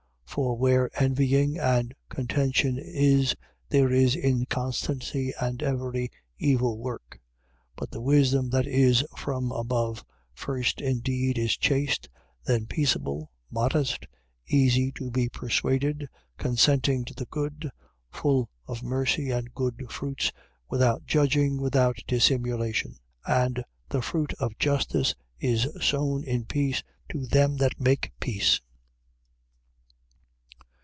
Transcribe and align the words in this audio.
3:16. 0.31 0.35
For 0.35 0.55
where 0.55 0.89
envying 1.03 1.59
and 1.59 1.93
contention 2.07 2.77
is: 2.79 3.35
there 3.67 3.91
is 3.91 4.15
inconstancy 4.15 5.33
and 5.41 5.61
every 5.61 6.09
evil 6.39 6.77
work. 6.77 7.19
3:17. 7.71 7.71
But 7.75 7.91
the 7.91 7.99
wisdom 8.01 8.49
that 8.51 8.65
is 8.65 9.03
from 9.17 9.51
above, 9.51 10.05
first 10.33 10.79
indeed 10.79 11.37
is 11.37 11.57
chaste, 11.57 12.07
then 12.45 12.65
peaceable, 12.65 13.29
modest, 13.49 14.07
easy 14.47 14.93
to 14.93 15.11
be 15.11 15.27
persuaded, 15.27 16.07
consenting 16.37 17.03
to 17.03 17.13
the 17.13 17.25
good, 17.25 17.69
full 18.09 18.49
of 18.67 18.83
mercy 18.83 19.31
and 19.31 19.53
good 19.53 19.85
fruits, 19.91 20.31
without 20.69 21.05
judging, 21.05 21.59
without 21.59 21.97
dissimulation. 22.07 22.95
3:18. 23.27 23.43
And 23.45 23.65
the 23.89 24.01
fruit 24.01 24.31
of 24.35 24.57
justice 24.57 25.13
is 25.41 25.67
sown 25.81 26.23
in 26.23 26.45
peace, 26.45 26.83
to 27.09 27.25
them 27.25 27.57
that 27.57 27.81
make 27.81 28.13
peace. 28.21 28.61